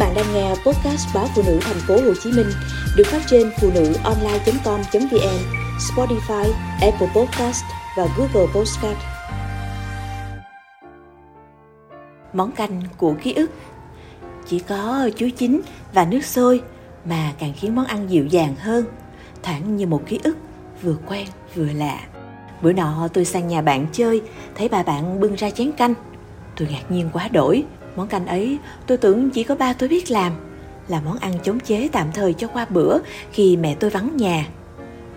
bạn 0.00 0.14
đang 0.14 0.34
nghe 0.34 0.48
podcast 0.48 1.14
báo 1.14 1.26
phụ 1.34 1.42
nữ 1.46 1.58
thành 1.60 1.76
phố 1.88 1.94
Hồ 1.94 2.14
Chí 2.22 2.32
Minh 2.32 2.46
được 2.96 3.06
phát 3.06 3.20
trên 3.26 3.50
phụ 3.60 3.70
nữ 3.74 3.94
online.com.vn, 4.04 5.38
Spotify, 5.78 6.52
Apple 6.80 7.08
Podcast 7.14 7.64
và 7.96 8.06
Google 8.16 8.52
Podcast. 8.54 8.98
Món 12.32 12.52
canh 12.52 12.82
của 12.96 13.14
ký 13.22 13.34
ức 13.34 13.50
chỉ 14.46 14.58
có 14.58 15.10
chuối 15.16 15.30
chín 15.30 15.60
và 15.92 16.04
nước 16.04 16.24
sôi 16.24 16.62
mà 17.04 17.32
càng 17.38 17.52
khiến 17.56 17.74
món 17.74 17.86
ăn 17.86 18.10
dịu 18.10 18.26
dàng 18.26 18.54
hơn, 18.56 18.84
thoảng 19.42 19.76
như 19.76 19.86
một 19.86 20.02
ký 20.06 20.18
ức 20.22 20.36
vừa 20.82 20.96
quen 21.06 21.26
vừa 21.54 21.72
lạ. 21.72 22.00
Bữa 22.62 22.72
nọ 22.72 23.08
tôi 23.12 23.24
sang 23.24 23.48
nhà 23.48 23.62
bạn 23.62 23.86
chơi, 23.92 24.22
thấy 24.54 24.68
bà 24.68 24.82
bạn 24.82 25.20
bưng 25.20 25.34
ra 25.34 25.50
chén 25.50 25.72
canh. 25.72 25.94
Tôi 26.56 26.68
ngạc 26.70 26.90
nhiên 26.90 27.10
quá 27.12 27.28
đổi, 27.32 27.64
món 28.00 28.08
canh 28.08 28.26
ấy 28.26 28.58
tôi 28.86 28.98
tưởng 28.98 29.30
chỉ 29.30 29.44
có 29.44 29.54
ba 29.54 29.72
tôi 29.72 29.88
biết 29.88 30.10
làm, 30.10 30.32
là 30.88 31.00
món 31.04 31.18
ăn 31.18 31.32
chống 31.42 31.60
chế 31.60 31.88
tạm 31.92 32.12
thời 32.14 32.32
cho 32.32 32.48
qua 32.48 32.66
bữa 32.70 32.98
khi 33.32 33.56
mẹ 33.56 33.74
tôi 33.74 33.90
vắng 33.90 34.16
nhà. 34.16 34.46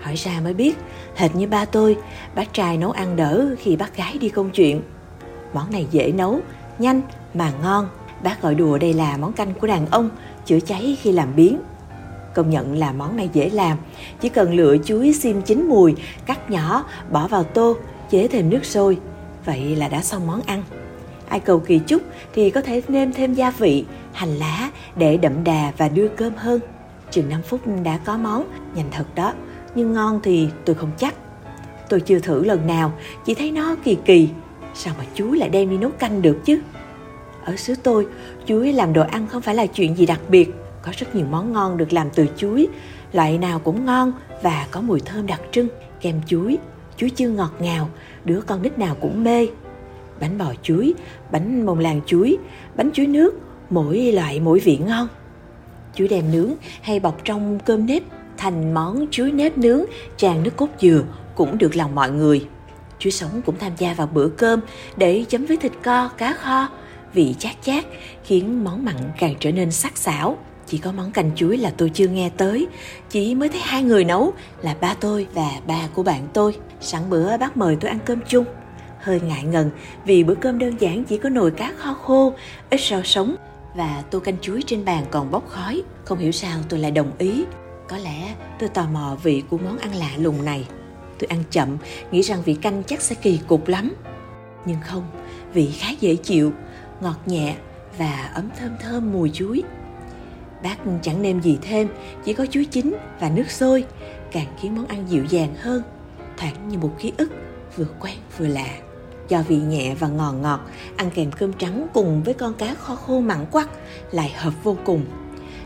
Hỏi 0.00 0.14
ra 0.14 0.40
mới 0.44 0.54
biết, 0.54 0.76
hệt 1.14 1.34
như 1.34 1.46
ba 1.46 1.64
tôi, 1.64 1.96
bác 2.34 2.52
trai 2.52 2.76
nấu 2.76 2.90
ăn 2.90 3.16
đỡ 3.16 3.46
khi 3.58 3.76
bác 3.76 3.96
gái 3.96 4.18
đi 4.18 4.28
công 4.28 4.50
chuyện. 4.50 4.82
Món 5.52 5.72
này 5.72 5.86
dễ 5.90 6.12
nấu, 6.12 6.40
nhanh 6.78 7.00
mà 7.34 7.52
ngon. 7.62 7.88
Bác 8.22 8.42
gọi 8.42 8.54
đùa 8.54 8.78
đây 8.78 8.92
là 8.92 9.16
món 9.16 9.32
canh 9.32 9.54
của 9.54 9.66
đàn 9.66 9.86
ông, 9.86 10.10
chữa 10.46 10.60
cháy 10.60 10.96
khi 11.02 11.12
làm 11.12 11.36
biến. 11.36 11.58
Công 12.34 12.50
nhận 12.50 12.78
là 12.78 12.92
món 12.92 13.16
này 13.16 13.30
dễ 13.32 13.50
làm, 13.50 13.78
chỉ 14.20 14.28
cần 14.28 14.54
lựa 14.54 14.76
chuối 14.84 15.12
xiêm 15.12 15.42
chín 15.42 15.68
mùi, 15.68 15.94
cắt 16.26 16.50
nhỏ, 16.50 16.84
bỏ 17.10 17.28
vào 17.28 17.44
tô, 17.44 17.76
chế 18.10 18.28
thêm 18.28 18.50
nước 18.50 18.64
sôi. 18.64 18.98
Vậy 19.44 19.76
là 19.76 19.88
đã 19.88 20.02
xong 20.02 20.26
món 20.26 20.40
ăn. 20.46 20.62
Ai 21.28 21.40
cầu 21.40 21.60
kỳ 21.60 21.78
chút 21.78 22.02
thì 22.34 22.50
có 22.50 22.60
thể 22.60 22.82
nêm 22.88 23.12
thêm 23.12 23.34
gia 23.34 23.50
vị, 23.50 23.84
hành 24.12 24.36
lá 24.36 24.70
để 24.96 25.16
đậm 25.16 25.44
đà 25.44 25.72
và 25.76 25.88
đưa 25.88 26.08
cơm 26.08 26.32
hơn. 26.36 26.60
Chừng 27.10 27.28
5 27.28 27.42
phút 27.42 27.60
đã 27.84 27.98
có 28.04 28.16
món, 28.16 28.44
nhanh 28.74 28.88
thật 28.90 29.04
đó, 29.14 29.32
nhưng 29.74 29.92
ngon 29.92 30.20
thì 30.22 30.48
tôi 30.64 30.76
không 30.76 30.90
chắc. 30.98 31.14
Tôi 31.88 32.00
chưa 32.00 32.18
thử 32.18 32.44
lần 32.44 32.66
nào, 32.66 32.92
chỉ 33.24 33.34
thấy 33.34 33.50
nó 33.50 33.76
kỳ 33.84 33.96
kỳ. 34.04 34.28
Sao 34.74 34.94
mà 34.98 35.04
chuối 35.14 35.38
lại 35.38 35.48
đem 35.48 35.70
đi 35.70 35.78
nấu 35.78 35.90
canh 35.90 36.22
được 36.22 36.38
chứ? 36.44 36.60
Ở 37.44 37.56
xứ 37.56 37.74
tôi, 37.82 38.06
chuối 38.46 38.72
làm 38.72 38.92
đồ 38.92 39.02
ăn 39.02 39.26
không 39.26 39.42
phải 39.42 39.54
là 39.54 39.66
chuyện 39.66 39.96
gì 39.96 40.06
đặc 40.06 40.20
biệt. 40.28 40.54
Có 40.82 40.92
rất 40.96 41.14
nhiều 41.14 41.26
món 41.30 41.52
ngon 41.52 41.76
được 41.76 41.92
làm 41.92 42.10
từ 42.14 42.26
chuối, 42.36 42.68
loại 43.12 43.38
nào 43.38 43.58
cũng 43.58 43.84
ngon 43.84 44.12
và 44.42 44.66
có 44.70 44.80
mùi 44.80 45.00
thơm 45.00 45.26
đặc 45.26 45.40
trưng. 45.52 45.68
Kem 46.00 46.20
chuối, 46.26 46.58
chuối 46.96 47.10
chưa 47.10 47.28
ngọt 47.28 47.50
ngào, 47.58 47.88
đứa 48.24 48.40
con 48.40 48.62
nít 48.62 48.78
nào 48.78 48.96
cũng 49.00 49.24
mê. 49.24 49.46
Bánh 50.20 50.38
bò 50.38 50.52
chuối, 50.62 50.94
bánh 51.30 51.66
mông 51.66 51.78
lan 51.78 52.00
chuối, 52.06 52.36
bánh 52.76 52.90
chuối 52.92 53.06
nước, 53.06 53.34
mỗi 53.70 54.12
loại 54.12 54.40
mỗi 54.40 54.58
vị 54.58 54.78
ngon. 54.86 55.08
Chuối 55.94 56.08
đem 56.08 56.32
nướng 56.32 56.52
hay 56.82 57.00
bọc 57.00 57.24
trong 57.24 57.58
cơm 57.64 57.86
nếp 57.86 58.02
thành 58.36 58.74
món 58.74 59.06
chuối 59.10 59.32
nếp 59.32 59.58
nướng 59.58 59.84
tràn 60.16 60.42
nước 60.42 60.56
cốt 60.56 60.68
dừa 60.80 61.02
cũng 61.34 61.58
được 61.58 61.76
lòng 61.76 61.94
mọi 61.94 62.10
người. 62.10 62.46
Chuối 62.98 63.10
sống 63.10 63.42
cũng 63.46 63.58
tham 63.58 63.72
gia 63.78 63.94
vào 63.94 64.06
bữa 64.06 64.28
cơm 64.28 64.60
để 64.96 65.24
chấm 65.28 65.46
với 65.46 65.56
thịt 65.56 65.72
co, 65.82 66.08
cá 66.08 66.32
kho, 66.32 66.68
vị 67.12 67.34
chát 67.38 67.56
chát 67.62 67.84
khiến 68.24 68.64
món 68.64 68.84
mặn 68.84 68.96
càng 69.18 69.34
trở 69.40 69.52
nên 69.52 69.70
sắc 69.70 69.96
sảo. 69.96 70.38
Chỉ 70.66 70.78
có 70.78 70.92
món 70.92 71.10
canh 71.10 71.30
chuối 71.36 71.56
là 71.56 71.72
tôi 71.76 71.90
chưa 71.94 72.08
nghe 72.08 72.30
tới, 72.36 72.66
chỉ 73.10 73.34
mới 73.34 73.48
thấy 73.48 73.60
hai 73.60 73.82
người 73.82 74.04
nấu 74.04 74.32
là 74.62 74.76
ba 74.80 74.94
tôi 75.00 75.26
và 75.34 75.50
ba 75.66 75.88
của 75.94 76.02
bạn 76.02 76.28
tôi. 76.32 76.56
Sẵn 76.80 77.10
bữa 77.10 77.36
bác 77.36 77.56
mời 77.56 77.76
tôi 77.80 77.90
ăn 77.90 77.98
cơm 78.04 78.20
chung. 78.28 78.44
Hơi 79.04 79.20
ngại 79.20 79.42
ngần 79.42 79.70
vì 80.04 80.24
bữa 80.24 80.34
cơm 80.34 80.58
đơn 80.58 80.80
giản 80.80 81.04
chỉ 81.04 81.18
có 81.18 81.28
nồi 81.28 81.50
cá 81.50 81.72
kho 81.76 81.94
khô, 81.94 82.32
ít 82.70 82.80
rau 82.90 83.02
sống 83.02 83.36
và 83.74 84.02
tô 84.10 84.20
canh 84.20 84.36
chuối 84.40 84.62
trên 84.66 84.84
bàn 84.84 85.04
còn 85.10 85.30
bốc 85.30 85.48
khói. 85.48 85.82
Không 86.04 86.18
hiểu 86.18 86.32
sao 86.32 86.58
tôi 86.68 86.80
lại 86.80 86.90
đồng 86.90 87.12
ý. 87.18 87.44
Có 87.88 87.98
lẽ 87.98 88.34
tôi 88.58 88.68
tò 88.68 88.86
mò 88.92 89.16
vị 89.22 89.42
của 89.50 89.58
món 89.58 89.78
ăn 89.78 89.94
lạ 89.94 90.10
lùng 90.16 90.44
này. 90.44 90.68
Tôi 91.18 91.26
ăn 91.28 91.42
chậm, 91.50 91.76
nghĩ 92.10 92.22
rằng 92.22 92.42
vị 92.44 92.54
canh 92.54 92.82
chắc 92.86 93.02
sẽ 93.02 93.14
kỳ 93.14 93.40
cục 93.48 93.68
lắm. 93.68 93.94
Nhưng 94.66 94.80
không, 94.80 95.06
vị 95.52 95.70
khá 95.78 95.90
dễ 96.00 96.16
chịu, 96.16 96.52
ngọt 97.00 97.18
nhẹ 97.26 97.56
và 97.98 98.30
ấm 98.34 98.48
thơm 98.58 98.70
thơm 98.80 99.12
mùi 99.12 99.30
chuối. 99.34 99.62
Bác 100.62 100.76
chẳng 101.02 101.22
nêm 101.22 101.42
gì 101.42 101.58
thêm, 101.62 101.88
chỉ 102.24 102.32
có 102.32 102.46
chuối 102.46 102.64
chín 102.64 102.94
và 103.20 103.30
nước 103.30 103.50
sôi, 103.50 103.84
càng 104.32 104.46
khiến 104.60 104.76
món 104.76 104.86
ăn 104.86 105.04
dịu 105.08 105.24
dàng 105.24 105.54
hơn, 105.54 105.82
thoảng 106.36 106.68
như 106.68 106.78
một 106.78 106.94
ký 106.98 107.12
ức 107.16 107.32
vừa 107.76 107.86
quen 108.00 108.16
vừa 108.38 108.46
lạ. 108.46 108.83
Do 109.28 109.42
vị 109.48 109.56
nhẹ 109.56 109.94
và 109.94 110.08
ngọt 110.08 110.32
ngọt, 110.32 110.60
ăn 110.96 111.10
kèm 111.14 111.32
cơm 111.32 111.52
trắng 111.52 111.86
cùng 111.94 112.22
với 112.22 112.34
con 112.34 112.54
cá 112.54 112.74
kho 112.74 112.94
khô 112.94 113.20
mặn 113.20 113.46
quắc 113.46 113.68
lại 114.10 114.32
hợp 114.36 114.52
vô 114.62 114.76
cùng. 114.84 115.04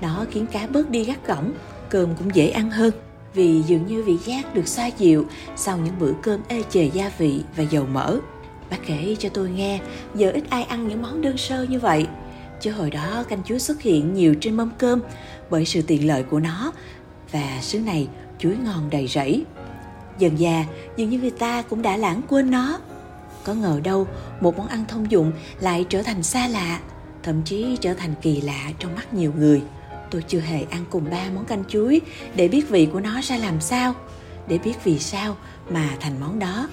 Nó 0.00 0.24
khiến 0.30 0.46
cá 0.46 0.66
bớt 0.66 0.90
đi 0.90 1.04
gắt 1.04 1.26
gỏng, 1.26 1.52
cơm 1.88 2.14
cũng 2.18 2.34
dễ 2.34 2.48
ăn 2.48 2.70
hơn 2.70 2.90
vì 3.34 3.62
dường 3.62 3.86
như 3.86 4.02
vị 4.02 4.16
giác 4.24 4.54
được 4.54 4.68
xoa 4.68 4.86
dịu 4.86 5.26
sau 5.56 5.78
những 5.78 5.94
bữa 5.98 6.12
cơm 6.22 6.40
ê 6.48 6.62
chề 6.70 6.90
gia 6.92 7.10
vị 7.18 7.42
và 7.56 7.62
dầu 7.62 7.86
mỡ. 7.92 8.18
Bác 8.70 8.86
kể 8.86 9.16
cho 9.18 9.28
tôi 9.28 9.50
nghe, 9.50 9.80
giờ 10.14 10.30
ít 10.30 10.44
ai 10.50 10.62
ăn 10.62 10.88
những 10.88 11.02
món 11.02 11.22
đơn 11.22 11.36
sơ 11.36 11.66
như 11.68 11.78
vậy. 11.80 12.06
Chứ 12.60 12.72
hồi 12.72 12.90
đó 12.90 13.24
canh 13.28 13.42
chuối 13.44 13.58
xuất 13.58 13.82
hiện 13.82 14.14
nhiều 14.14 14.34
trên 14.40 14.56
mâm 14.56 14.70
cơm 14.78 15.00
bởi 15.50 15.64
sự 15.64 15.82
tiện 15.82 16.08
lợi 16.08 16.22
của 16.22 16.40
nó 16.40 16.72
và 17.32 17.58
xứ 17.60 17.78
này 17.78 18.08
chuối 18.38 18.56
ngon 18.64 18.90
đầy 18.90 19.06
rẫy. 19.06 19.44
Dần 20.18 20.38
già, 20.38 20.64
dường 20.96 21.10
như 21.10 21.18
người 21.18 21.30
ta 21.30 21.62
cũng 21.62 21.82
đã 21.82 21.96
lãng 21.96 22.22
quên 22.28 22.50
nó. 22.50 22.78
Có 23.50 23.54
ngờ 23.54 23.80
đâu, 23.84 24.06
một 24.40 24.58
món 24.58 24.66
ăn 24.66 24.84
thông 24.88 25.10
dụng 25.10 25.32
lại 25.60 25.86
trở 25.88 26.02
thành 26.02 26.22
xa 26.22 26.48
lạ, 26.48 26.80
thậm 27.22 27.42
chí 27.42 27.76
trở 27.80 27.94
thành 27.94 28.14
kỳ 28.22 28.40
lạ 28.40 28.70
trong 28.78 28.94
mắt 28.94 29.14
nhiều 29.14 29.32
người. 29.38 29.62
Tôi 30.10 30.24
chưa 30.28 30.40
hề 30.40 30.62
ăn 30.70 30.84
cùng 30.90 31.10
ba 31.10 31.24
món 31.34 31.44
canh 31.44 31.64
chuối 31.68 32.00
để 32.34 32.48
biết 32.48 32.68
vị 32.68 32.88
của 32.92 33.00
nó 33.00 33.20
ra 33.22 33.36
làm 33.36 33.60
sao, 33.60 33.94
để 34.48 34.58
biết 34.58 34.84
vì 34.84 34.98
sao 34.98 35.36
mà 35.70 35.96
thành 36.00 36.20
món 36.20 36.38
đó. 36.38 36.68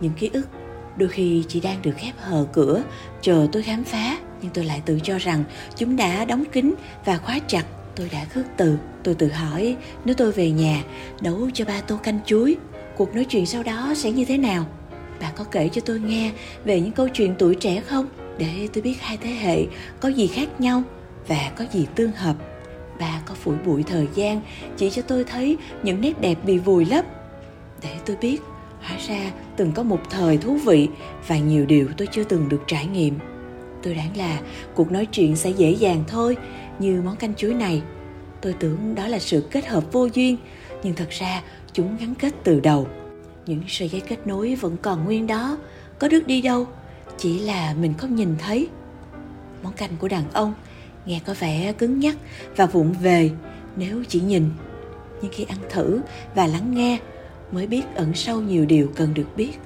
Những 0.00 0.12
ký 0.12 0.30
ức 0.32 0.48
đôi 0.96 1.08
khi 1.08 1.44
chỉ 1.48 1.60
đang 1.60 1.82
được 1.82 1.94
khép 1.96 2.12
hờ 2.18 2.46
cửa 2.52 2.82
chờ 3.22 3.46
tôi 3.52 3.62
khám 3.62 3.84
phá 3.84 4.18
nhưng 4.42 4.50
tôi 4.54 4.64
lại 4.64 4.82
tự 4.84 4.98
cho 5.02 5.18
rằng 5.18 5.44
chúng 5.76 5.96
đã 5.96 6.24
đóng 6.24 6.44
kín 6.52 6.74
và 7.04 7.18
khóa 7.18 7.38
chặt 7.48 7.64
tôi 7.96 8.08
đã 8.12 8.24
khước 8.24 8.44
từ 8.56 8.76
tôi 9.02 9.14
tự 9.14 9.28
hỏi 9.28 9.76
nếu 10.04 10.14
tôi 10.14 10.32
về 10.32 10.50
nhà 10.50 10.82
nấu 11.20 11.50
cho 11.54 11.64
ba 11.64 11.80
tô 11.80 11.98
canh 12.02 12.18
chuối 12.26 12.56
cuộc 12.96 13.14
nói 13.14 13.24
chuyện 13.24 13.46
sau 13.46 13.62
đó 13.62 13.94
sẽ 13.96 14.12
như 14.12 14.24
thế 14.24 14.38
nào 14.38 14.66
bà 15.20 15.30
có 15.36 15.44
kể 15.44 15.68
cho 15.72 15.80
tôi 15.80 16.00
nghe 16.00 16.32
về 16.64 16.80
những 16.80 16.92
câu 16.92 17.08
chuyện 17.08 17.34
tuổi 17.38 17.54
trẻ 17.54 17.80
không? 17.80 18.06
Để 18.38 18.68
tôi 18.72 18.82
biết 18.82 19.00
hai 19.00 19.16
thế 19.16 19.30
hệ 19.30 19.66
có 20.00 20.08
gì 20.08 20.26
khác 20.26 20.60
nhau 20.60 20.82
và 21.28 21.52
có 21.56 21.64
gì 21.72 21.86
tương 21.94 22.12
hợp. 22.12 22.36
Bà 23.00 23.22
có 23.26 23.34
phủi 23.34 23.56
bụi 23.66 23.82
thời 23.82 24.06
gian, 24.14 24.40
chỉ 24.76 24.90
cho 24.90 25.02
tôi 25.02 25.24
thấy 25.24 25.56
những 25.82 26.00
nét 26.00 26.20
đẹp 26.20 26.38
bị 26.44 26.58
vùi 26.58 26.84
lấp. 26.84 27.04
Để 27.82 27.90
tôi 28.06 28.16
biết, 28.20 28.40
hóa 28.80 28.98
ra 29.08 29.30
từng 29.56 29.72
có 29.72 29.82
một 29.82 30.00
thời 30.10 30.38
thú 30.38 30.56
vị 30.56 30.88
và 31.26 31.38
nhiều 31.38 31.66
điều 31.66 31.88
tôi 31.96 32.08
chưa 32.12 32.24
từng 32.24 32.48
được 32.48 32.60
trải 32.66 32.86
nghiệm. 32.86 33.18
Tôi 33.82 33.94
đoán 33.94 34.16
là 34.16 34.40
cuộc 34.74 34.92
nói 34.92 35.06
chuyện 35.06 35.36
sẽ 35.36 35.50
dễ 35.50 35.70
dàng 35.70 36.04
thôi, 36.08 36.36
như 36.78 37.02
món 37.04 37.16
canh 37.16 37.34
chuối 37.34 37.54
này. 37.54 37.82
Tôi 38.40 38.52
tưởng 38.52 38.94
đó 38.94 39.06
là 39.06 39.18
sự 39.18 39.48
kết 39.50 39.66
hợp 39.66 39.92
vô 39.92 40.08
duyên, 40.14 40.36
nhưng 40.82 40.94
thật 40.94 41.10
ra 41.10 41.42
chúng 41.72 41.96
gắn 42.00 42.14
kết 42.14 42.34
từ 42.44 42.60
đầu 42.60 42.88
những 43.46 43.62
sợi 43.68 43.88
dây 43.88 44.00
kết 44.00 44.26
nối 44.26 44.54
vẫn 44.54 44.76
còn 44.82 45.04
nguyên 45.04 45.26
đó. 45.26 45.58
Có 45.98 46.08
đứt 46.08 46.26
đi 46.26 46.42
đâu, 46.42 46.66
chỉ 47.18 47.38
là 47.38 47.74
mình 47.80 47.94
không 47.98 48.14
nhìn 48.14 48.34
thấy. 48.38 48.68
Món 49.62 49.72
canh 49.72 49.96
của 50.00 50.08
đàn 50.08 50.30
ông 50.32 50.54
nghe 51.06 51.20
có 51.26 51.34
vẻ 51.38 51.72
cứng 51.72 52.00
nhắc 52.00 52.16
và 52.56 52.66
vụng 52.66 52.94
về. 53.02 53.30
Nếu 53.76 54.04
chỉ 54.08 54.20
nhìn, 54.20 54.50
nhưng 55.22 55.32
khi 55.34 55.44
ăn 55.44 55.58
thử 55.70 56.00
và 56.34 56.46
lắng 56.46 56.74
nghe 56.74 56.98
mới 57.52 57.66
biết 57.66 57.82
ẩn 57.94 58.14
sâu 58.14 58.40
nhiều 58.40 58.66
điều 58.66 58.90
cần 58.96 59.14
được 59.14 59.26
biết. 59.36 59.58